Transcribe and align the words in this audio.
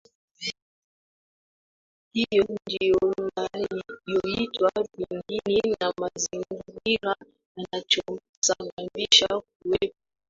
hiyo 2.13 2.45
ndiyoinayoitwa 2.53 4.71
Pigini 5.27 5.75
na 5.81 5.87
mazingira 5.97 7.13
yanayosababisha 7.57 9.29
kuwepo 9.61 9.95